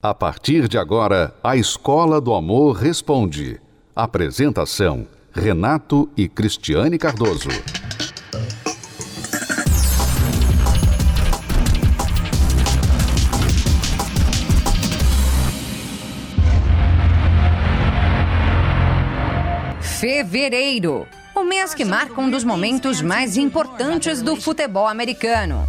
[0.00, 3.60] A partir de agora, a Escola do Amor Responde.
[3.96, 7.48] Apresentação: Renato e Cristiane Cardoso.
[19.80, 25.66] Fevereiro o mês que marca um dos momentos mais importantes do futebol americano.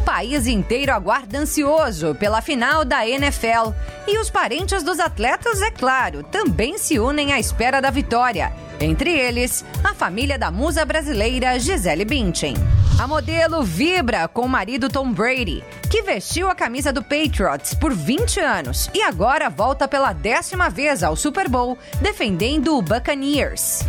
[0.00, 3.74] O país inteiro aguarda ansioso pela final da NFL.
[4.08, 8.50] E os parentes dos atletas, é claro, também se unem à espera da vitória.
[8.80, 12.54] Entre eles, a família da musa brasileira Gisele Bündchen.
[12.98, 17.92] A modelo vibra com o marido Tom Brady, que vestiu a camisa do Patriots por
[17.92, 23.80] 20 anos e agora volta pela décima vez ao Super Bowl defendendo o Buccaneers.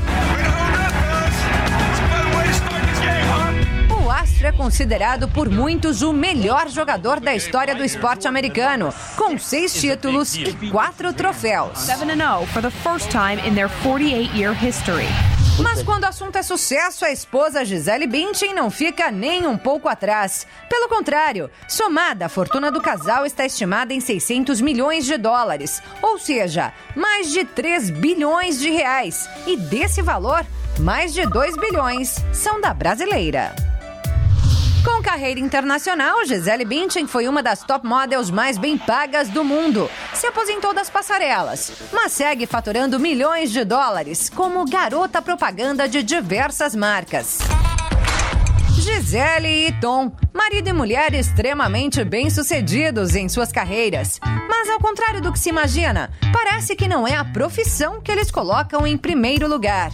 [4.51, 10.35] É considerado por muitos o melhor jogador da história do esporte americano, com seis títulos
[10.35, 11.79] e quatro troféus.
[11.79, 15.07] 7-0 for the first time in their 48-year history.
[15.61, 19.87] Mas quando o assunto é sucesso, a esposa Gisele Bündchen não fica nem um pouco
[19.87, 20.45] atrás.
[20.69, 26.17] Pelo contrário, somada, a fortuna do casal está estimada em 600 milhões de dólares, ou
[26.17, 29.29] seja, mais de 3 bilhões de reais.
[29.45, 30.45] E desse valor,
[30.79, 33.70] mais de 2 bilhões são da brasileira.
[34.83, 39.87] Com carreira internacional, Gisele Bündchen foi uma das top models mais bem pagas do mundo.
[40.13, 46.75] Se aposentou das passarelas, mas segue faturando milhões de dólares como garota propaganda de diversas
[46.75, 47.39] marcas.
[48.79, 54.19] Gisele e Tom, marido e mulher extremamente bem-sucedidos em suas carreiras.
[54.49, 58.31] Mas ao contrário do que se imagina, parece que não é a profissão que eles
[58.31, 59.91] colocam em primeiro lugar.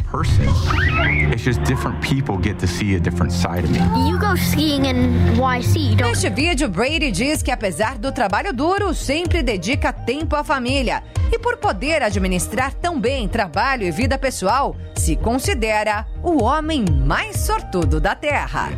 [6.08, 11.04] Neste vídeo, Brady diz que apesar do trabalho duro, sempre dedica tempo à família.
[11.32, 17.38] E por poder administrar tão bem trabalho e vida pessoal, se considera o homem mais
[17.38, 18.70] sortudo da Terra.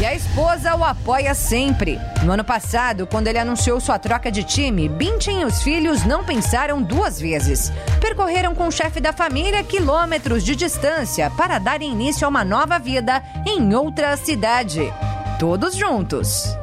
[0.00, 1.98] E a esposa o apoia sempre.
[2.22, 6.22] No ano passado, quando ele anunciou sua troca de time, Bintin e os filhos não
[6.22, 7.72] pensaram duas vezes.
[8.00, 12.78] Percorreram com o chefe da família quilômetros de distância para dar início a uma nova
[12.78, 14.92] vida em outra cidade.
[15.38, 16.56] Todos juntos.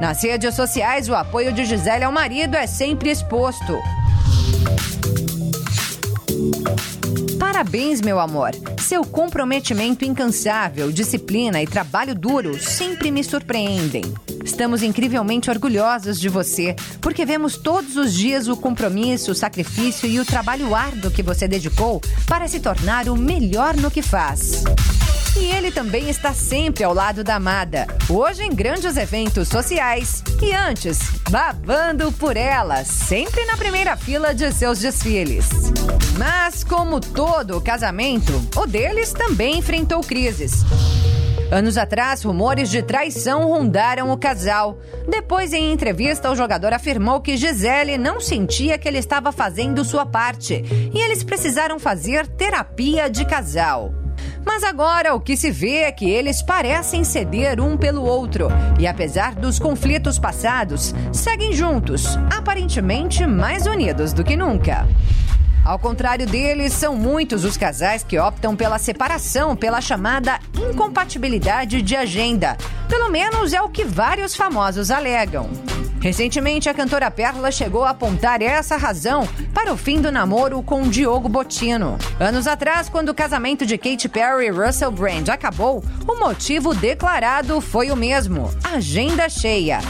[0.00, 3.76] Nas redes sociais, o apoio de Gisele ao marido é sempre exposto.
[7.46, 8.50] Parabéns, meu amor.
[8.80, 14.02] Seu comprometimento incansável, disciplina e trabalho duro sempre me surpreendem.
[14.44, 20.18] Estamos incrivelmente orgulhosos de você, porque vemos todos os dias o compromisso, o sacrifício e
[20.18, 24.64] o trabalho árduo que você dedicou para se tornar o melhor no que faz.
[25.38, 30.52] E ele também está sempre ao lado da amada, hoje em grandes eventos sociais e
[30.52, 30.98] antes,
[31.30, 35.46] babando por ela, sempre na primeira fila de seus desfiles.
[36.18, 40.64] Mas, como todo casamento, o deles também enfrentou crises.
[41.50, 44.80] Anos atrás, rumores de traição rondaram o casal.
[45.08, 50.04] Depois, em entrevista, o jogador afirmou que Gisele não sentia que ele estava fazendo sua
[50.04, 54.05] parte e eles precisaram fazer terapia de casal.
[54.46, 58.48] Mas agora o que se vê é que eles parecem ceder um pelo outro
[58.78, 64.86] e, apesar dos conflitos passados, seguem juntos, aparentemente mais unidos do que nunca.
[65.64, 71.96] Ao contrário deles, são muitos os casais que optam pela separação pela chamada incompatibilidade de
[71.96, 72.56] agenda.
[72.88, 75.50] Pelo menos é o que vários famosos alegam.
[76.06, 80.88] Recentemente, a cantora Perla chegou a apontar essa razão para o fim do namoro com
[80.88, 81.98] Diogo Botino.
[82.20, 87.60] Anos atrás, quando o casamento de Katy Perry e Russell Brand acabou, o motivo declarado
[87.60, 89.80] foi o mesmo: agenda cheia.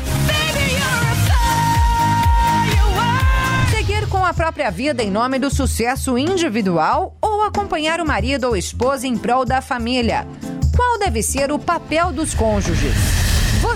[3.71, 8.56] Seguir com a própria vida em nome do sucesso individual ou acompanhar o marido ou
[8.56, 10.26] esposa em prol da família?
[10.75, 13.25] Qual deve ser o papel dos cônjuges?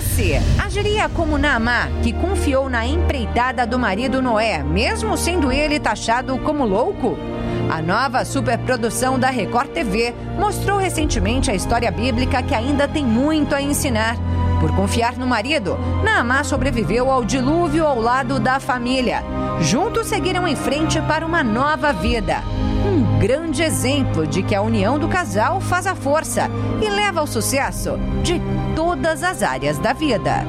[0.01, 6.39] Você agiria como Naamá, que confiou na empreitada do marido Noé, mesmo sendo ele taxado
[6.39, 7.15] como louco?
[7.69, 13.53] A nova superprodução da Record TV mostrou recentemente a história bíblica que ainda tem muito
[13.53, 14.17] a ensinar.
[14.59, 19.23] Por confiar no marido, Naamá sobreviveu ao dilúvio ao lado da família.
[19.59, 22.41] Juntos seguiram em frente para uma nova vida.
[22.85, 26.49] Um grande exemplo de que a união do casal faz a força
[26.81, 28.41] e leva ao sucesso de
[28.75, 30.45] todas as áreas da vida.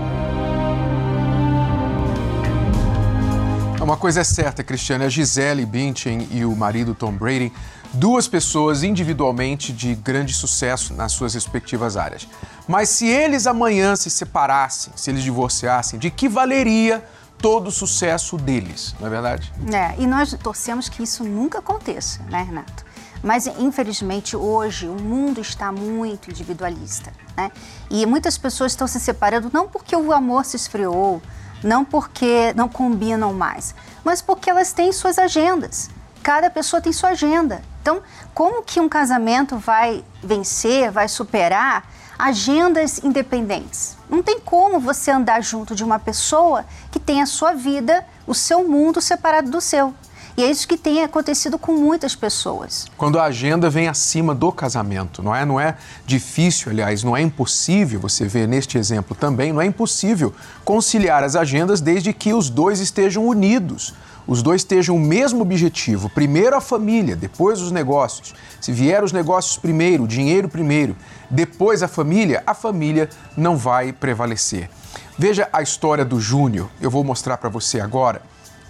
[3.80, 7.52] Uma coisa é certa, Cristiane, a Gisele Bündchen e o marido Tom Brady,
[7.92, 12.26] duas pessoas individualmente de grande sucesso nas suas respectivas áreas.
[12.66, 17.04] Mas se eles amanhã se separassem, se eles divorciassem, de que valeria
[17.42, 19.52] todo o sucesso deles, não é verdade?
[19.72, 22.84] É, e nós torcemos que isso nunca aconteça, né, Renato?
[23.22, 27.12] Mas, infelizmente, hoje o mundo está muito individualista.
[27.36, 27.50] Né?
[27.90, 31.20] E muitas pessoas estão se separando não porque o amor se esfriou,
[31.62, 33.74] não porque não combinam mais,
[34.04, 35.90] mas porque elas têm suas agendas.
[36.22, 37.62] Cada pessoa tem sua agenda.
[37.80, 38.02] Então,
[38.32, 41.84] como que um casamento vai vencer, vai superar
[42.18, 43.96] agendas independentes?
[44.08, 48.34] Não tem como você andar junto de uma pessoa que tem a sua vida, o
[48.34, 49.94] seu mundo separado do seu.
[50.36, 52.86] E é isso que tem acontecido com muitas pessoas.
[52.96, 55.44] Quando a agenda vem acima do casamento, não é?
[55.44, 55.76] Não é
[56.06, 61.36] difícil, aliás, não é impossível, você vê neste exemplo também, não é impossível conciliar as
[61.36, 63.94] agendas desde que os dois estejam unidos.
[64.26, 66.08] Os dois estejam o mesmo objetivo.
[66.08, 68.34] Primeiro a família, depois os negócios.
[68.60, 70.96] Se vier os negócios primeiro, o dinheiro primeiro,
[71.28, 74.70] depois a família, a família não vai prevalecer.
[75.18, 76.70] Veja a história do Júnior.
[76.80, 78.22] Eu vou mostrar para você agora.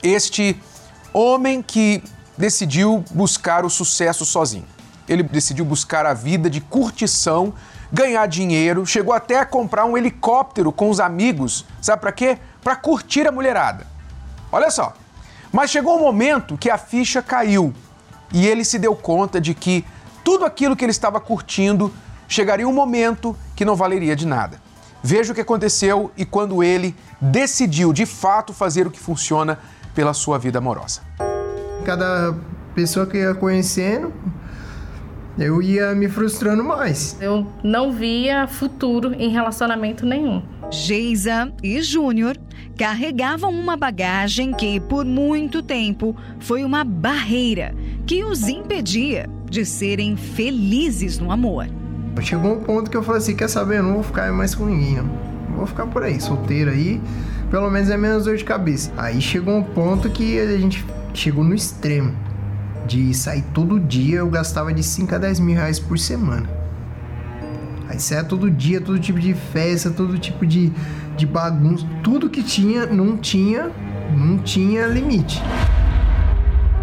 [0.03, 0.61] Este
[1.13, 2.03] homem que
[2.37, 4.67] decidiu buscar o sucesso sozinho.
[5.09, 7.53] Ele decidiu buscar a vida de curtição,
[7.93, 11.67] ganhar dinheiro, chegou até a comprar um helicóptero com os amigos.
[11.81, 12.39] Sabe para quê?
[12.63, 13.87] Para curtir a mulherada.
[14.51, 14.95] Olha só.
[15.53, 17.75] Mas chegou um momento que a ficha caiu
[18.33, 19.85] e ele se deu conta de que
[20.25, 21.93] tudo aquilo que ele estava curtindo
[22.27, 24.63] chegaria um momento que não valeria de nada.
[25.03, 29.59] Veja o que aconteceu e quando ele decidiu de fato fazer o que funciona
[29.95, 31.03] pela sua vida amorosa.
[31.85, 32.35] Cada
[32.75, 34.13] pessoa que ia conhecendo,
[35.37, 37.17] eu ia me frustrando mais.
[37.21, 40.43] Eu não via futuro em relacionamento nenhum.
[40.73, 42.37] Geisa e Júnior
[42.77, 47.75] carregavam uma bagagem que, por muito tempo, foi uma barreira
[48.07, 51.69] que os impedia de serem felizes no amor.
[52.23, 53.79] Chegou um ponto que eu falei assim: quer saber?
[53.79, 55.11] Eu não vou ficar mais com ninguém, não.
[55.57, 57.01] Vou ficar por aí, solteiro aí
[57.53, 58.91] pelo menos é menos dor de cabeça.
[58.97, 60.83] Aí chegou um ponto que a gente
[61.13, 62.17] chegou no extremo.
[62.87, 66.49] De sair todo dia, eu gastava de 5 a 10 mil reais por semana.
[67.93, 70.73] Aí saia todo dia, todo tipo de festa, todo tipo de,
[71.15, 71.87] de bagunça.
[72.03, 73.71] Tudo que tinha, não tinha,
[74.17, 75.43] não tinha limite.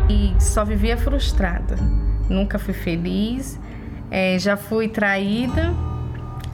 [0.07, 1.77] E só vivia frustrada.
[2.29, 3.59] Nunca fui feliz.
[4.11, 5.73] É, já fui traída.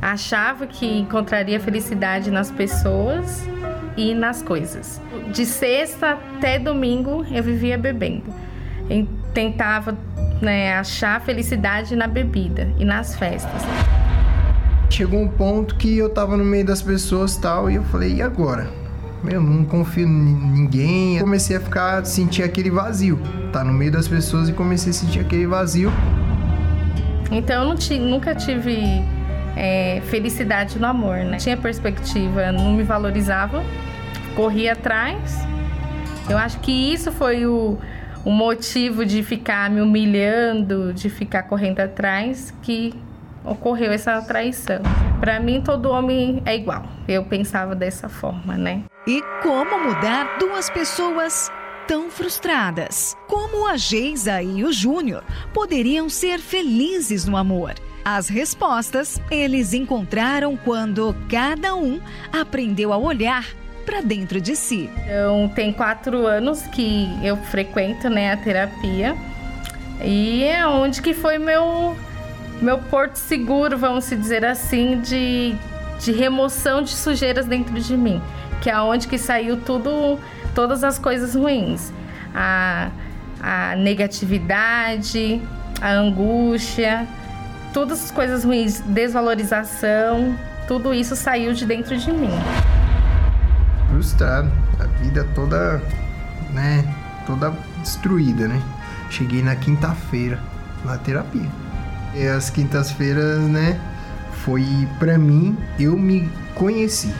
[0.02, 3.46] Achava que encontraria felicidade nas pessoas
[3.98, 5.02] e nas coisas.
[5.34, 8.34] De sexta até domingo eu vivia bebendo.
[8.90, 9.98] Eu tentava
[10.42, 13.62] né, achar felicidade na bebida e nas festas.
[14.89, 18.21] Chegou um ponto que eu tava no meio das pessoas tal e eu falei, e
[18.21, 18.69] agora?
[19.27, 21.17] Eu não confio em ninguém.
[21.17, 23.19] Eu comecei a ficar, sentir aquele vazio.
[23.51, 25.91] Tá no meio das pessoas e comecei a sentir aquele vazio.
[27.31, 29.03] Então eu nunca tive
[29.55, 31.37] é, felicidade no amor, né?
[31.37, 33.63] Tinha perspectiva, não me valorizava,
[34.35, 35.45] corria atrás.
[36.29, 37.77] Eu acho que isso foi o,
[38.23, 42.93] o motivo de ficar me humilhando, de ficar correndo atrás, que
[43.45, 44.81] ocorreu essa traição.
[45.19, 46.83] Para mim, todo homem é igual.
[47.07, 48.83] Eu pensava dessa forma, né?
[49.07, 51.51] E como mudar duas pessoas
[51.88, 53.15] tão frustradas?
[53.27, 57.74] Como a Geisa e o Júnior poderiam ser felizes no amor?
[58.03, 62.00] As respostas eles encontraram quando cada um
[62.31, 63.45] aprendeu a olhar
[63.86, 64.90] para dentro de si.
[65.04, 69.16] Então, tem quatro anos que eu frequento né, a terapia
[70.04, 71.95] e é onde que foi meu,
[72.62, 75.56] meu porto seguro, vamos dizer assim, de,
[76.00, 78.21] de remoção de sujeiras dentro de mim,
[78.62, 80.19] que é onde que saiu tudo,
[80.54, 81.92] todas as coisas ruins.
[82.33, 82.90] A,
[83.42, 85.42] a negatividade,
[85.81, 87.07] a angústia,
[87.74, 90.35] todas as coisas ruins, desvalorização,
[90.68, 92.31] tudo isso saiu de dentro de mim.
[93.90, 95.81] Frustrado, a vida toda,
[96.52, 96.83] né,
[97.28, 98.62] toda destruída, né?
[99.09, 100.40] Cheguei na quinta-feira
[100.83, 101.65] na terapia.
[102.16, 103.80] E as quintas-feiras, né,
[104.44, 104.66] foi
[105.00, 107.14] para mim, eu me conheci.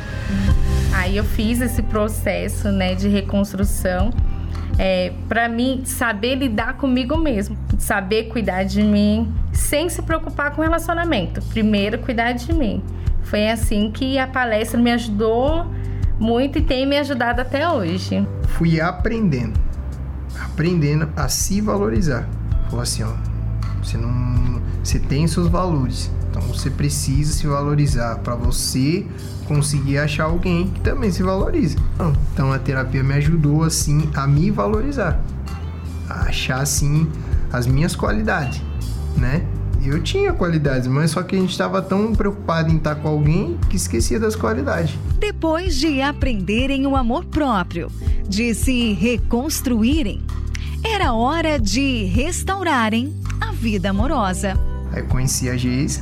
[0.94, 4.12] Aí eu fiz esse processo, né, de reconstrução
[4.78, 10.62] é, para mim saber lidar comigo mesmo, saber cuidar de mim, sem se preocupar com
[10.62, 11.42] relacionamento.
[11.44, 12.84] Primeiro, cuidar de mim.
[13.24, 15.66] Foi assim que a palestra me ajudou
[16.20, 18.28] muito e tem me ajudado até hoje.
[18.50, 19.60] Fui aprendendo,
[20.44, 22.28] aprendendo a se valorizar.
[22.70, 23.14] Falou assim, ó,
[23.82, 26.12] você não, você tem seus valores.
[26.30, 29.06] Então você precisa se valorizar para você
[29.48, 31.77] conseguir achar alguém que também se valorize.
[32.34, 35.20] Então a terapia me ajudou assim a me valorizar,
[36.10, 37.10] a achar assim
[37.51, 38.62] as minhas qualidades,
[39.18, 39.46] né?
[39.84, 43.58] Eu tinha qualidades, mas só que a gente estava tão preocupado em estar com alguém
[43.70, 44.98] que esquecia das qualidades.
[45.20, 47.92] Depois de aprenderem o amor próprio,
[48.27, 50.22] de se reconstruírem,
[50.84, 54.75] era hora de restaurarem a vida amorosa.
[54.96, 56.02] Aí conheci a Geisa.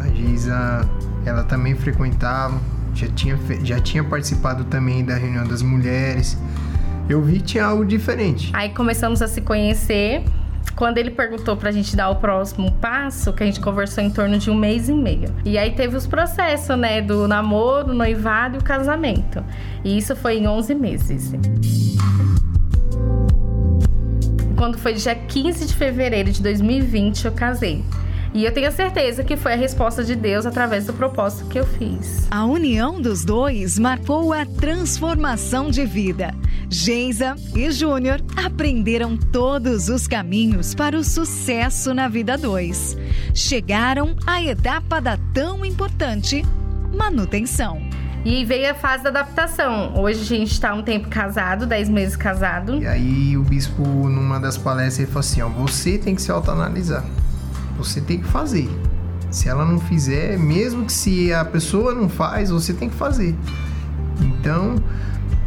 [0.00, 0.90] A Geisa,
[1.24, 2.60] ela também frequentava,
[2.92, 6.36] já tinha, já tinha participado também da reunião das mulheres.
[7.08, 8.50] Eu vi que tinha algo diferente.
[8.52, 10.24] Aí começamos a se conhecer
[10.74, 14.38] quando ele perguntou pra gente dar o próximo passo, que a gente conversou em torno
[14.38, 15.32] de um mês e meio.
[15.44, 19.42] E aí teve os processos, né, do namoro, noivado e o casamento.
[19.84, 21.32] E isso foi em 11 meses.
[24.56, 27.84] Quando foi dia 15 de fevereiro de 2020, eu casei.
[28.34, 31.66] E eu tenho certeza que foi a resposta de Deus através do propósito que eu
[31.66, 32.26] fiz.
[32.30, 36.34] A união dos dois marcou a transformação de vida.
[36.68, 42.96] Geisa e Júnior aprenderam todos os caminhos para o sucesso na vida dois.
[43.32, 46.44] Chegaram à etapa da tão importante
[46.92, 47.80] manutenção.
[48.24, 49.94] E veio a fase da adaptação.
[49.96, 52.82] Hoje a gente está um tempo casado, 10 meses casado.
[52.82, 56.32] E aí o bispo, numa das palestras, ele falou assim: ó, você tem que se
[56.32, 57.04] autoanalisar
[57.76, 58.68] você tem que fazer.
[59.30, 63.34] Se ela não fizer, mesmo que se a pessoa não faz, você tem que fazer.
[64.20, 64.76] Então,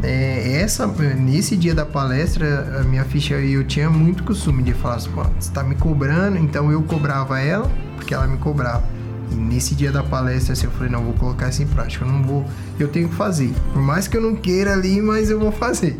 [0.02, 4.96] é, essa nesse dia da palestra, a minha ficha eu tinha muito costume de falar
[4.96, 8.84] assim, você está me cobrando, então eu cobrava ela, porque ela me cobrava.
[9.30, 12.10] E nesse dia da palestra, assim, eu falei, não, vou colocar isso em prática, eu
[12.10, 12.44] não vou,
[12.78, 13.52] eu tenho que fazer.
[13.72, 15.98] Por mais que eu não queira ali, mas eu vou fazer.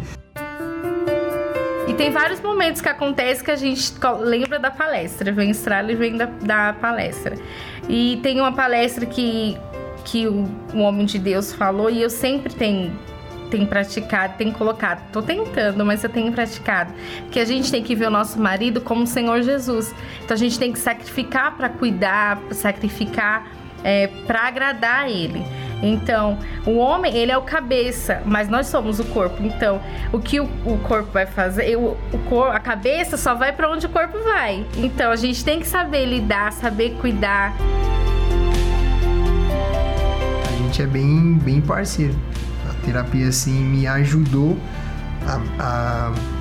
[1.91, 5.97] E tem vários momentos que acontece que a gente lembra da palestra, vem estrala e
[5.97, 7.35] vem da, da palestra.
[7.89, 9.59] E tem uma palestra que,
[10.05, 12.97] que o, o homem de Deus falou e eu sempre tenho
[13.51, 15.11] tenho praticado, tenho colocado.
[15.11, 16.95] Tô tentando, mas eu tenho praticado.
[17.33, 19.93] Que a gente tem que ver o nosso marido como o Senhor Jesus.
[20.25, 23.51] Então a gente tem que sacrificar para cuidar, sacrificar
[23.83, 25.43] é, para agradar a Ele.
[25.83, 29.43] Então, o homem, ele é o cabeça, mas nós somos o corpo.
[29.43, 29.81] Então,
[30.13, 31.77] o que o, o corpo vai fazer?
[31.77, 34.67] O, o cor, a cabeça só vai para onde o corpo vai.
[34.77, 37.55] Então, a gente tem que saber lidar, saber cuidar.
[40.49, 42.15] A gente é bem, bem parceiro.
[42.69, 44.57] A terapia, assim, me ajudou
[45.27, 46.40] a, a a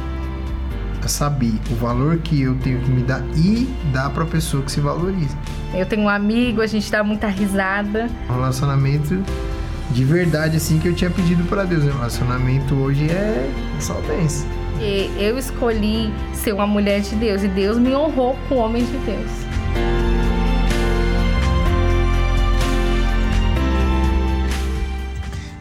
[1.07, 4.71] saber o valor que eu tenho que me dar e dar para a pessoa que
[4.71, 5.37] se valoriza.
[5.73, 8.09] Eu tenho um amigo, a gente dá muita risada.
[8.29, 9.23] Um relacionamento
[9.91, 11.83] de verdade assim que eu tinha pedido para Deus.
[11.83, 14.47] O relacionamento hoje é só bênção.
[14.79, 18.83] E eu escolhi ser uma mulher de Deus e Deus me honrou com o homem
[18.83, 19.48] de Deus.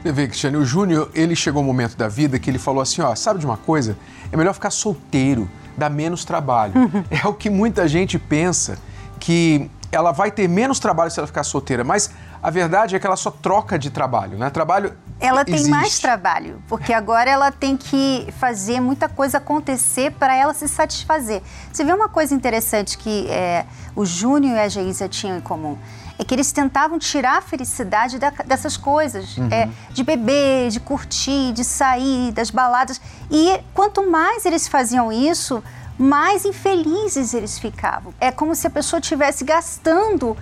[0.08, 3.02] Você vê, Cristiane, o Júnior, ele chegou um momento da vida que ele falou assim,
[3.02, 3.94] ó, sabe de uma coisa?
[4.32, 5.46] É melhor ficar solteiro,
[5.76, 6.72] dá menos trabalho.
[6.74, 7.04] Uhum.
[7.10, 8.78] É o que muita gente pensa,
[9.20, 12.10] que ela vai ter menos trabalho se ela ficar solteira, mas
[12.42, 14.48] a verdade é que ela só troca de trabalho, né?
[14.48, 15.70] Trabalho ela tem existe.
[15.70, 21.42] mais trabalho, porque agora ela tem que fazer muita coisa acontecer para ela se satisfazer.
[21.70, 25.76] Você vê uma coisa interessante que é, o Júnior e a Geisa tinham em comum
[26.18, 29.48] é que eles tentavam tirar a felicidade da, dessas coisas, uhum.
[29.52, 33.00] é, de beber, de curtir, de sair, das baladas.
[33.30, 35.62] E quanto mais eles faziam isso,
[35.96, 38.12] mais infelizes eles ficavam.
[38.20, 40.36] É como se a pessoa estivesse gastando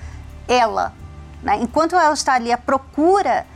[0.48, 0.94] ela.
[1.42, 1.58] Né?
[1.60, 3.46] Enquanto ela está ali à procura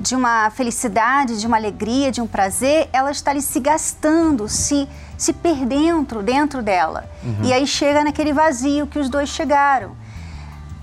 [0.00, 4.88] de uma felicidade, de uma alegria, de um prazer, ela está ali se gastando, se,
[5.18, 7.10] se perdendo dentro dela.
[7.22, 7.44] Uhum.
[7.44, 10.07] E aí chega naquele vazio que os dois chegaram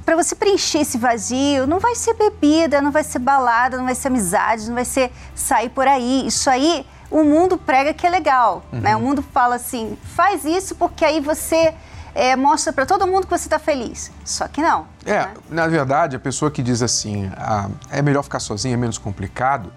[0.06, 3.96] para você preencher esse vazio, não vai ser bebida, não vai ser balada, não vai
[3.96, 6.28] ser amizade, não vai ser sair por aí.
[6.28, 8.80] Isso aí o mundo prega que é legal, uhum.
[8.82, 8.96] né?
[8.96, 11.74] O mundo fala assim, faz isso porque aí você
[12.14, 14.12] é, mostra para todo mundo que você está feliz.
[14.24, 14.86] Só que não.
[15.06, 15.34] É, né?
[15.50, 19.74] na verdade, a pessoa que diz assim, ah, é melhor ficar sozinha, é menos complicado,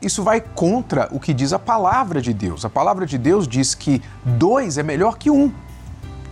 [0.00, 2.64] isso vai contra o que diz a palavra de Deus.
[2.64, 5.52] A palavra de Deus diz que dois é melhor que um.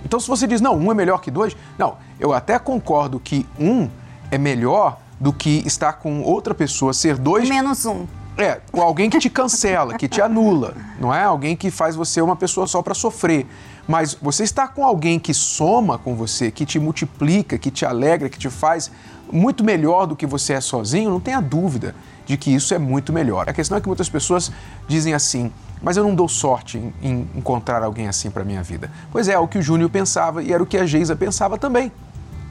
[0.08, 3.44] Então, se você diz, não, um é melhor que dois, não, eu até concordo que
[3.60, 3.90] um
[4.30, 7.46] é melhor do que estar com outra pessoa, ser dois.
[7.46, 8.06] Menos um.
[8.38, 11.24] É, com alguém que te cancela, que te anula, não é?
[11.24, 13.46] Alguém que faz você uma pessoa só para sofrer.
[13.86, 18.30] Mas você está com alguém que soma com você, que te multiplica, que te alegra,
[18.30, 18.90] que te faz
[19.30, 23.12] muito melhor do que você é sozinho, não tenha dúvida de que isso é muito
[23.12, 23.46] melhor.
[23.46, 24.50] A questão é que muitas pessoas
[24.86, 28.90] dizem assim: mas eu não dou sorte em, em encontrar alguém assim para minha vida.
[29.10, 31.58] Pois é, é o que o Júnior pensava e era o que a Geisa pensava
[31.58, 31.92] também.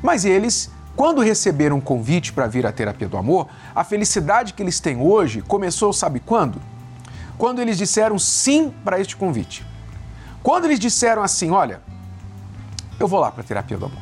[0.01, 4.63] Mas eles quando receberam um convite para vir à terapia do amor, a felicidade que
[4.63, 6.60] eles têm hoje começou, sabe quando?
[7.38, 9.63] Quando eles disseram sim para este convite.
[10.41, 11.81] Quando eles disseram assim: olha,
[13.00, 14.01] eu vou lá para a terapia do amor.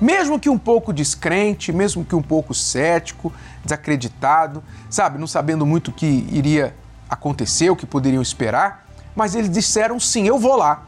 [0.00, 3.32] Mesmo que um pouco descrente, mesmo que um pouco cético,
[3.64, 6.76] desacreditado, sabe, não sabendo muito o que iria
[7.10, 10.84] acontecer, o que poderiam esperar, mas eles disseram sim, eu vou lá.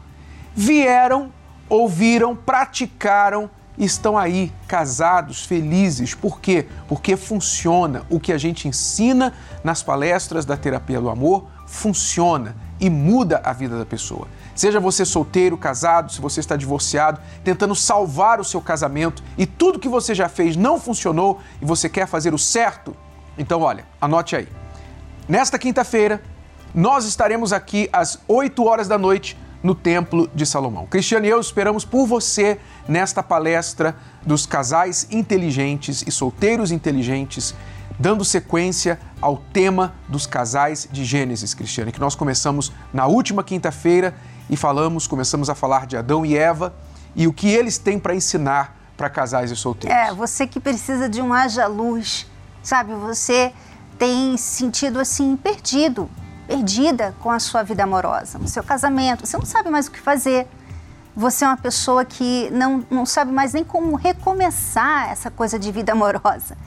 [0.55, 1.31] Vieram,
[1.69, 6.13] ouviram, praticaram estão aí casados, felizes.
[6.13, 6.67] Por quê?
[6.87, 8.03] Porque funciona.
[8.09, 13.53] O que a gente ensina nas palestras da terapia do amor funciona e muda a
[13.53, 14.27] vida da pessoa.
[14.53, 19.79] Seja você solteiro, casado, se você está divorciado, tentando salvar o seu casamento e tudo
[19.79, 22.95] que você já fez não funcionou e você quer fazer o certo,
[23.37, 24.62] então olha, anote aí.
[25.27, 26.21] Nesta quinta-feira,
[26.75, 30.85] nós estaremos aqui às 8 horas da noite no Templo de Salomão.
[30.85, 37.55] Cristiano e eu esperamos por você nesta palestra dos casais inteligentes e solteiros inteligentes,
[37.97, 44.13] dando sequência ao tema dos casais de Gênesis, Cristiano, que nós começamos na última quinta-feira
[44.49, 46.75] e falamos, começamos a falar de Adão e Eva
[47.15, 49.97] e o que eles têm para ensinar para casais e solteiros.
[49.97, 52.27] É, você que precisa de um haja luz,
[52.61, 52.93] sabe?
[52.95, 53.53] Você
[54.03, 56.09] tem sentido assim perdido,
[56.45, 59.99] perdida com a sua vida amorosa, no seu casamento, você não sabe mais o que
[60.01, 60.45] fazer.
[61.15, 65.71] Você é uma pessoa que não, não sabe mais nem como recomeçar essa coisa de
[65.71, 66.57] vida amorosa.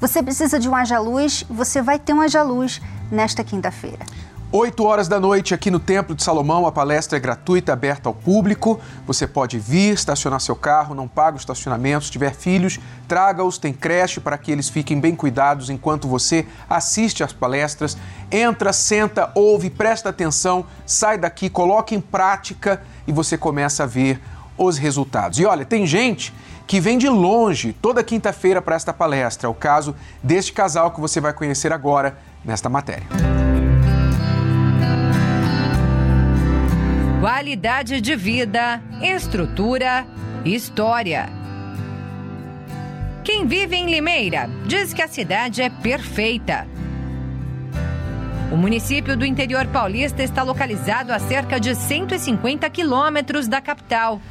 [0.00, 2.80] Você precisa de um haja luz, você vai ter um haja luz
[3.12, 4.06] nesta quinta-feira.
[4.50, 8.14] 8 horas da noite aqui no Templo de Salomão, a palestra é gratuita, aberta ao
[8.14, 8.80] público.
[9.06, 12.06] Você pode vir, estacionar seu carro, não paga o estacionamento.
[12.06, 17.22] Se tiver filhos, traga-os, tem creche para que eles fiquem bem cuidados enquanto você assiste
[17.22, 17.98] às palestras.
[18.32, 24.18] Entra, senta, ouve, presta atenção, sai daqui, coloque em prática e você começa a ver
[24.56, 25.38] os resultados.
[25.38, 26.32] E olha, tem gente
[26.66, 29.46] que vem de longe toda quinta-feira para esta palestra.
[29.46, 33.06] É o caso deste casal que você vai conhecer agora nesta matéria.
[37.20, 40.06] Qualidade de vida, estrutura,
[40.44, 41.28] história.
[43.24, 46.64] Quem vive em Limeira diz que a cidade é perfeita.
[48.52, 54.22] O município do interior paulista está localizado a cerca de 150 quilômetros da capital.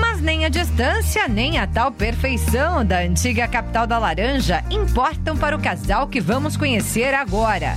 [0.00, 5.54] Mas nem a distância, nem a tal perfeição da antiga capital da Laranja importam para
[5.54, 7.76] o casal que vamos conhecer agora.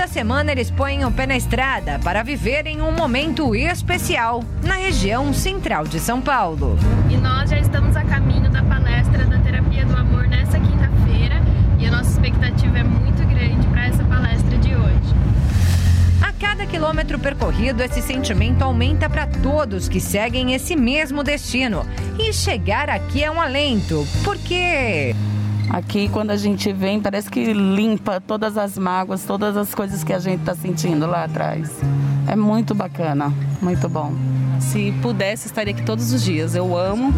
[0.00, 5.30] Toda semana eles põem o pé na estrada para viverem um momento especial na região
[5.34, 6.78] central de São Paulo.
[7.10, 11.42] E nós já estamos a caminho da palestra da Terapia do Amor nessa quinta-feira
[11.78, 15.14] e a nossa expectativa é muito grande para essa palestra de hoje.
[16.22, 21.86] A cada quilômetro percorrido, esse sentimento aumenta para todos que seguem esse mesmo destino.
[22.18, 25.14] E chegar aqui é um alento, porque
[25.70, 30.12] Aqui, quando a gente vem, parece que limpa todas as mágoas, todas as coisas que
[30.12, 31.70] a gente está sentindo lá atrás.
[32.26, 34.12] É muito bacana, muito bom.
[34.58, 36.56] Se pudesse, estaria aqui todos os dias.
[36.56, 37.14] Eu amo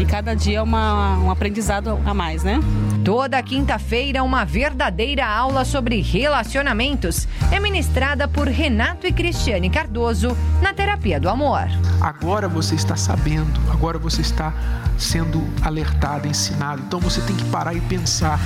[0.00, 2.58] e cada dia é uma, um aprendizado a mais, né?
[3.06, 10.74] Toda quinta-feira, uma verdadeira aula sobre relacionamentos é ministrada por Renato e Cristiane Cardoso na
[10.74, 11.68] Terapia do Amor.
[12.00, 14.52] Agora você está sabendo, agora você está
[14.98, 16.82] sendo alertado, ensinado.
[16.84, 18.40] Então você tem que parar e pensar.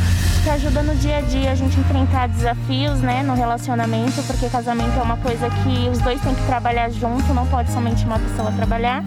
[0.44, 4.94] Que ajuda no dia a dia a gente enfrentar desafios, né, no relacionamento, porque casamento
[4.99, 8.53] é uma coisa que os dois têm que trabalhar junto, não pode somente uma pessoa
[8.53, 9.03] trabalhar.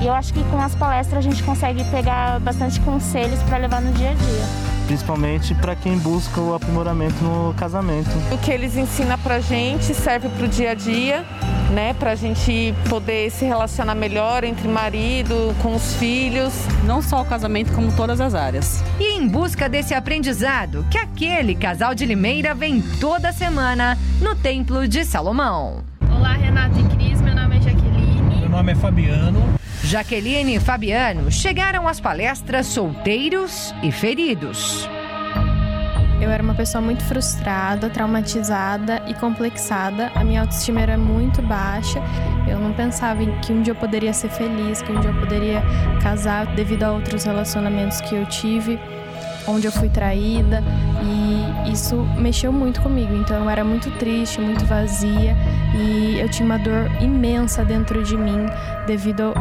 [0.00, 3.82] E eu acho que com as palestras a gente consegue pegar bastante conselhos para levar
[3.82, 8.08] no dia a dia principalmente para quem busca o aprimoramento no casamento.
[8.32, 11.26] O que eles ensinam para gente serve para o dia a dia,
[11.70, 11.92] né?
[11.92, 16.54] Para a gente poder se relacionar melhor entre marido, com os filhos.
[16.84, 18.82] Não só o casamento, como todas as áreas.
[18.98, 24.88] E em busca desse aprendizado, que aquele casal de Limeira vem toda semana no Templo
[24.88, 25.84] de Salomão.
[26.10, 28.40] Olá, Renata e Cris, meu nome é Jaqueline.
[28.40, 29.57] Meu nome é Fabiano.
[29.88, 34.86] Jaqueline e Fabiano chegaram às palestras solteiros e feridos.
[36.20, 40.12] Eu era uma pessoa muito frustrada, traumatizada e complexada.
[40.14, 42.02] A minha autoestima era muito baixa.
[42.46, 45.62] Eu não pensava que um dia eu poderia ser feliz, que um dia eu poderia
[46.02, 48.78] casar devido a outros relacionamentos que eu tive
[49.46, 50.62] onde eu fui traída
[51.02, 53.14] e isso mexeu muito comigo.
[53.14, 55.36] Então eu era muito triste, muito vazia
[55.74, 58.46] e eu tinha uma dor imensa dentro de mim
[58.86, 59.32] devido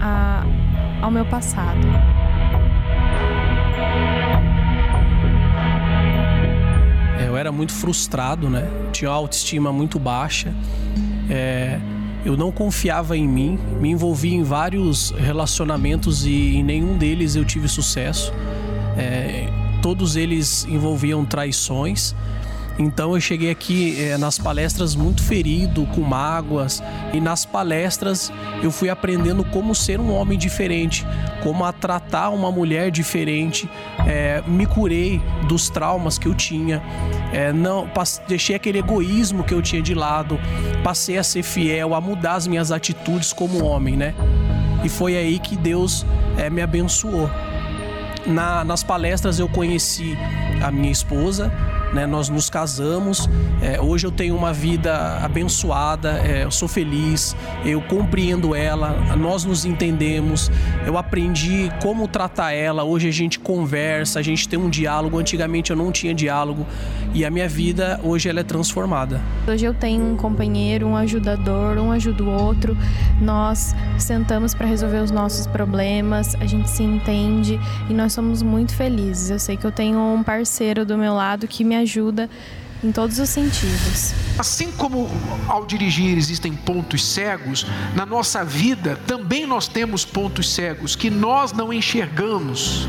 [0.00, 0.44] a,
[1.00, 1.86] ao meu passado.
[7.18, 8.68] É, eu era muito frustrado, né?
[8.92, 10.52] Tinha autoestima muito baixa.
[11.30, 11.78] É,
[12.24, 17.44] eu não confiava em mim, me envolvi em vários relacionamentos e em nenhum deles eu
[17.44, 18.32] tive sucesso.
[18.96, 19.48] É,
[19.82, 22.14] todos eles envolviam traições.
[22.78, 26.82] Então eu cheguei aqui é, nas palestras muito ferido, com mágoas,
[27.12, 28.30] e nas palestras
[28.62, 31.06] eu fui aprendendo como ser um homem diferente,
[31.42, 33.68] como a tratar uma mulher diferente.
[34.06, 36.82] É, me curei dos traumas que eu tinha,
[37.32, 37.88] é, não
[38.28, 40.38] deixei aquele egoísmo que eu tinha de lado,
[40.84, 44.14] passei a ser fiel, a mudar as minhas atitudes como homem, né?
[44.84, 46.04] E foi aí que Deus
[46.52, 47.30] me abençoou.
[48.26, 50.18] Na, nas palestras eu conheci
[50.62, 51.52] a minha esposa,
[51.92, 52.06] né?
[52.06, 53.28] Nós nos casamos.
[53.62, 59.44] É, hoje eu tenho uma vida abençoada, é, eu sou feliz, eu compreendo ela, nós
[59.44, 60.50] nos entendemos.
[60.84, 62.84] Eu aprendi como tratar ela.
[62.84, 65.18] Hoje a gente conversa, a gente tem um diálogo.
[65.18, 66.66] Antigamente eu não tinha diálogo
[67.16, 69.22] e a minha vida hoje ela é transformada.
[69.48, 72.76] Hoje eu tenho um companheiro, um ajudador, um ajuda o outro.
[73.22, 78.74] Nós sentamos para resolver os nossos problemas, a gente se entende e nós somos muito
[78.74, 79.30] felizes.
[79.30, 82.28] Eu sei que eu tenho um parceiro do meu lado que me ajuda
[82.84, 84.12] em todos os sentidos.
[84.38, 85.08] Assim como
[85.48, 91.50] ao dirigir existem pontos cegos, na nossa vida também nós temos pontos cegos que nós
[91.54, 92.86] não enxergamos.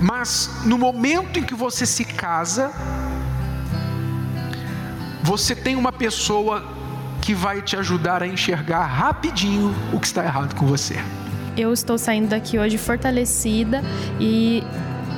[0.00, 2.72] Mas no momento em que você se casa,
[5.24, 6.62] você tem uma pessoa
[7.22, 10.96] que vai te ajudar a enxergar rapidinho o que está errado com você.
[11.56, 13.82] Eu estou saindo daqui hoje fortalecida
[14.20, 14.62] e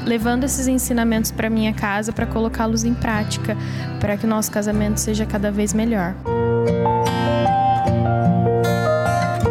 [0.04, 3.56] levando esses ensinamentos para minha casa para colocá-los em prática,
[3.98, 6.14] para que o nosso casamento seja cada vez melhor.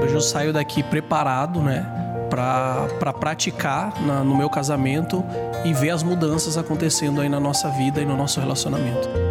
[0.01, 1.85] Hoje eu saio daqui preparado, né?
[2.29, 5.23] para praticar na, no meu casamento
[5.63, 9.24] e ver as mudanças acontecendo aí na nossa vida e no nosso relacionamento.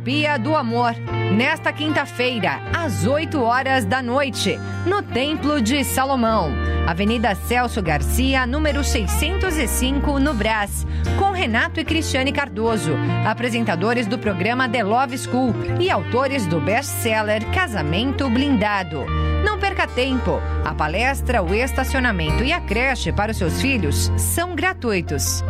[0.00, 0.94] Terapia do Amor
[1.36, 6.50] nesta quinta-feira, às 8 horas da noite, no Templo de Salomão,
[6.86, 10.86] Avenida Celso Garcia, número 605, no Brás,
[11.18, 12.92] com Renato e Cristiane Cardoso,
[13.26, 19.04] apresentadores do programa The Love School e autores do best-seller Casamento Blindado.
[19.44, 20.40] Não perca tempo.
[20.64, 25.44] A palestra, o estacionamento e a creche para os seus filhos são gratuitos.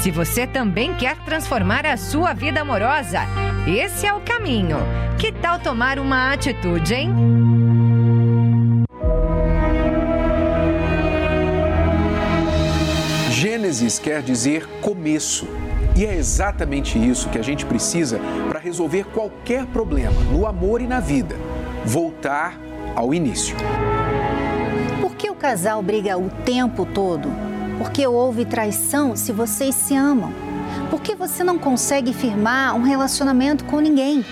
[0.00, 3.20] Se você também quer transformar a sua vida amorosa,
[3.66, 4.78] esse é o caminho.
[5.18, 7.14] Que tal tomar uma atitude, hein?
[13.30, 15.46] Gênesis quer dizer começo.
[15.94, 20.86] E é exatamente isso que a gente precisa para resolver qualquer problema no amor e
[20.86, 21.36] na vida:
[21.84, 22.58] voltar
[22.96, 23.54] ao início.
[24.98, 27.49] Por que o casal briga o tempo todo?
[27.80, 30.34] Porque houve traição se vocês se amam.
[30.90, 34.22] Por que você não consegue firmar um relacionamento com ninguém?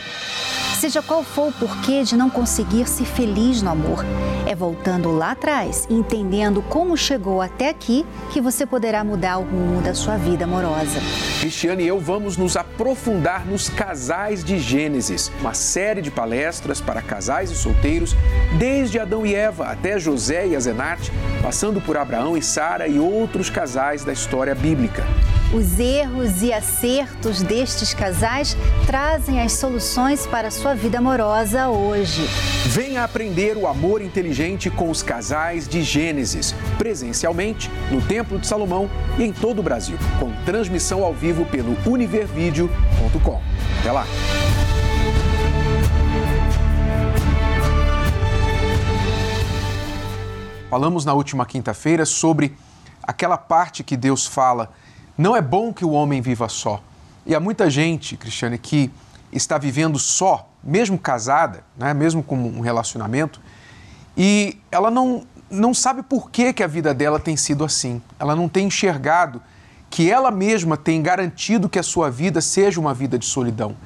[0.78, 4.04] Seja qual for o porquê de não conseguir ser feliz no amor,
[4.46, 9.42] é voltando lá atrás e entendendo como chegou até aqui que você poderá mudar o
[9.42, 11.00] rumo da sua vida amorosa.
[11.40, 17.02] Cristiane e eu vamos nos aprofundar nos casais de Gênesis, uma série de palestras para
[17.02, 18.14] casais e solteiros,
[18.56, 21.10] desde Adão e Eva até José e Azenate,
[21.42, 25.04] passando por Abraão e Sara e outros casais da história bíblica.
[25.50, 28.54] Os erros e acertos destes casais
[28.86, 32.20] trazem as soluções para a sua vida amorosa hoje.
[32.66, 38.90] Venha aprender o amor inteligente com os casais de Gênesis, presencialmente no Templo de Salomão
[39.16, 43.40] e em todo o Brasil, com transmissão ao vivo pelo univervideo.com.
[43.80, 44.04] Até lá!
[50.68, 52.54] Falamos na última quinta-feira sobre
[53.02, 54.70] aquela parte que Deus fala
[55.18, 56.80] não é bom que o homem viva só.
[57.26, 58.88] E há muita gente, Cristiane, que
[59.32, 63.40] está vivendo só, mesmo casada, né, mesmo com um relacionamento,
[64.16, 68.00] e ela não, não sabe por que, que a vida dela tem sido assim.
[68.18, 69.42] Ela não tem enxergado
[69.90, 73.76] que ela mesma tem garantido que a sua vida seja uma vida de solidão.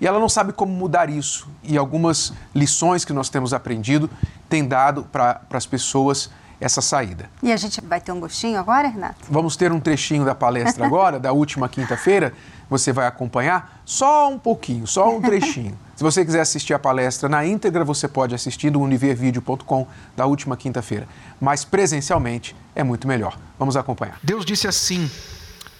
[0.00, 1.48] E ela não sabe como mudar isso.
[1.62, 4.10] E algumas lições que nós temos aprendido
[4.48, 6.30] têm dado para as pessoas
[6.62, 7.28] essa saída.
[7.42, 9.16] E a gente vai ter um gostinho agora, Renato?
[9.28, 12.32] Vamos ter um trechinho da palestra agora, da última quinta-feira.
[12.70, 15.76] Você vai acompanhar só um pouquinho, só um trechinho.
[15.96, 20.56] Se você quiser assistir a palestra na íntegra, você pode assistir do univervideo.com da última
[20.56, 21.08] quinta-feira.
[21.40, 23.36] Mas presencialmente é muito melhor.
[23.58, 24.18] Vamos acompanhar.
[24.22, 25.10] Deus disse assim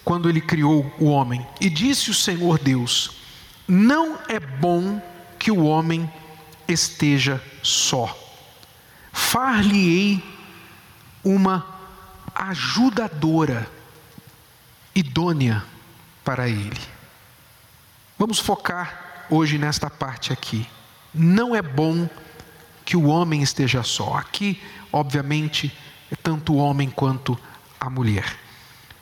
[0.05, 3.23] quando ele criou o homem: E disse o Senhor Deus:
[3.69, 5.01] Não é bom
[5.39, 6.13] que o homem
[6.69, 8.17] esteja só.
[9.13, 10.32] Far-lhe-ei
[11.25, 11.67] uma
[12.35, 13.69] ajudadora
[14.95, 15.65] idônea
[16.25, 16.81] para Ele.
[18.19, 20.67] Vamos focar hoje nesta parte aqui.
[21.13, 22.09] Não é bom
[22.85, 24.15] que o homem esteja só.
[24.15, 24.61] Aqui,
[24.93, 25.77] obviamente,
[26.11, 27.39] é tanto o homem quanto
[27.81, 28.37] a mulher.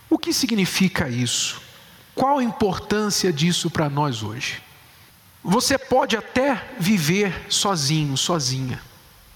[0.08, 1.60] O que significa isso?
[2.14, 4.62] Qual a importância disso para nós hoje?
[5.42, 8.80] Você pode até viver sozinho, sozinha.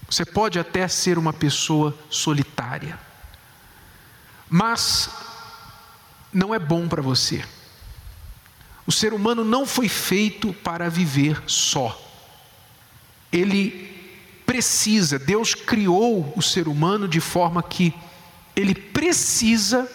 [0.09, 2.99] Você pode até ser uma pessoa solitária.
[4.49, 5.09] Mas
[6.31, 7.43] não é bom para você.
[8.85, 11.99] O ser humano não foi feito para viver só.
[13.31, 13.93] Ele
[14.45, 17.93] precisa, Deus criou o ser humano de forma que
[18.55, 19.89] ele precisa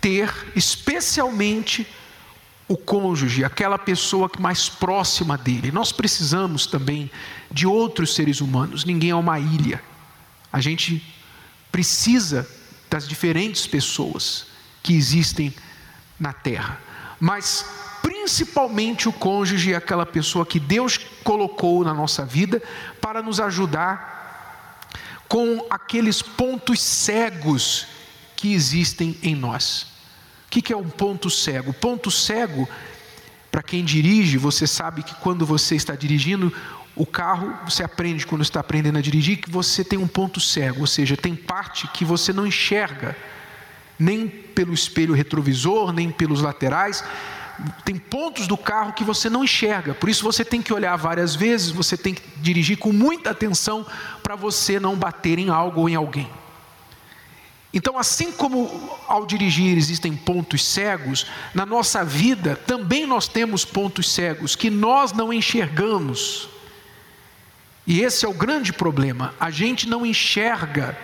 [0.00, 1.86] ter, especialmente,
[2.68, 5.70] o cônjuge, aquela pessoa mais próxima dele.
[5.70, 7.10] Nós precisamos também
[7.50, 9.82] de outros seres humanos, ninguém é uma ilha.
[10.52, 11.02] A gente
[11.70, 12.48] precisa
[12.90, 14.46] das diferentes pessoas
[14.82, 15.54] que existem
[16.18, 16.80] na terra,
[17.20, 17.64] mas
[18.02, 22.62] principalmente o cônjuge é aquela pessoa que Deus colocou na nossa vida
[23.00, 24.80] para nos ajudar
[25.28, 27.86] com aqueles pontos cegos
[28.36, 29.95] que existem em nós.
[30.46, 31.72] O que é um ponto cego?
[31.72, 32.68] Ponto cego,
[33.50, 36.52] para quem dirige, você sabe que quando você está dirigindo
[36.94, 40.80] o carro, você aprende quando está aprendendo a dirigir que você tem um ponto cego,
[40.80, 43.14] ou seja, tem parte que você não enxerga,
[43.98, 47.04] nem pelo espelho retrovisor, nem pelos laterais.
[47.84, 51.34] Tem pontos do carro que você não enxerga, por isso você tem que olhar várias
[51.34, 53.86] vezes, você tem que dirigir com muita atenção
[54.22, 56.30] para você não bater em algo ou em alguém.
[57.72, 64.10] Então, assim como ao dirigir existem pontos cegos, na nossa vida também nós temos pontos
[64.12, 66.48] cegos que nós não enxergamos.
[67.86, 69.34] E esse é o grande problema.
[69.38, 70.96] A gente não enxerga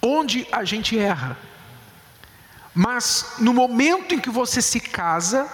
[0.00, 1.38] onde a gente erra.
[2.74, 5.48] Mas no momento em que você se casa,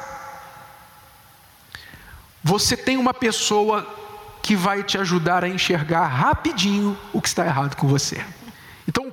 [2.42, 3.86] você tem uma pessoa
[4.42, 8.24] que vai te ajudar a enxergar rapidinho o que está errado com você.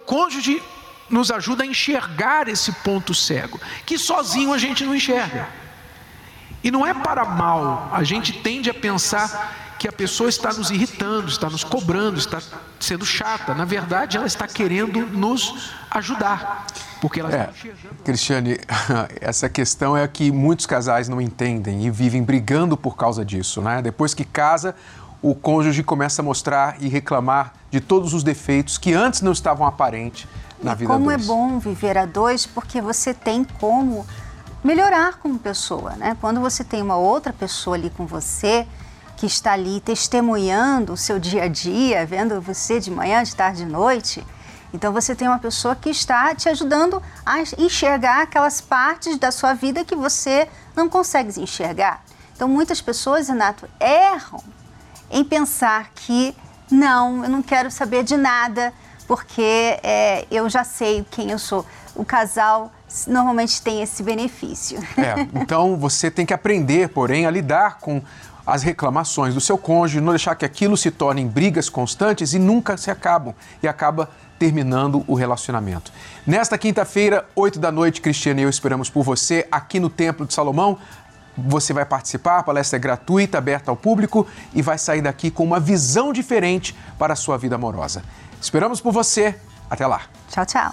[0.05, 0.61] O cônjuge
[1.09, 5.47] nos ajuda a enxergar esse ponto cego, que sozinho a gente não enxerga.
[6.63, 10.69] E não é para mal, a gente tende a pensar que a pessoa está nos
[10.69, 12.39] irritando, está nos cobrando, está
[12.79, 13.55] sendo chata.
[13.55, 16.67] Na verdade, ela está querendo nos ajudar.
[17.01, 17.49] Porque ela é,
[18.03, 18.59] Cristiane,
[19.19, 23.59] essa questão é que muitos casais não entendem e vivem brigando por causa disso.
[23.59, 23.81] Né?
[23.81, 24.75] Depois que casa,
[25.19, 29.67] o cônjuge começa a mostrar e reclamar de todos os defeitos que antes não estavam
[29.67, 30.25] aparentes
[30.63, 31.21] na e vida como dois.
[31.21, 34.07] é bom viver a dois, porque você tem como
[34.63, 36.15] melhorar como pessoa, né?
[36.21, 38.65] Quando você tem uma outra pessoa ali com você,
[39.17, 43.65] que está ali testemunhando o seu dia a dia, vendo você de manhã, de tarde,
[43.65, 44.25] de noite,
[44.73, 49.53] então você tem uma pessoa que está te ajudando a enxergar aquelas partes da sua
[49.53, 52.05] vida que você não consegue enxergar.
[52.33, 54.41] Então muitas pessoas, Renato, erram
[55.11, 56.33] em pensar que
[56.69, 58.73] não, eu não quero saber de nada,
[59.07, 61.65] porque é, eu já sei quem eu sou.
[61.95, 62.71] O casal
[63.07, 64.79] normalmente tem esse benefício.
[64.97, 68.01] É, então você tem que aprender, porém, a lidar com
[68.45, 72.77] as reclamações do seu cônjuge, não deixar que aquilo se torne brigas constantes e nunca
[72.77, 75.91] se acabam e acaba terminando o relacionamento.
[76.27, 80.33] Nesta quinta-feira, 8 da noite, Cristiane e eu esperamos por você aqui no Templo de
[80.33, 80.77] Salomão.
[81.37, 85.43] Você vai participar, a palestra é gratuita, aberta ao público e vai sair daqui com
[85.43, 88.03] uma visão diferente para a sua vida amorosa.
[88.41, 89.35] Esperamos por você.
[89.69, 90.01] Até lá.
[90.29, 90.71] Tchau, tchau.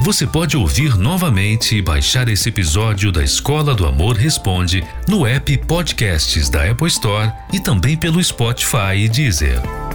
[0.00, 5.56] Você pode ouvir novamente e baixar esse episódio da Escola do Amor Responde no app
[5.66, 9.85] Podcasts da Apple Store e também pelo Spotify e Deezer.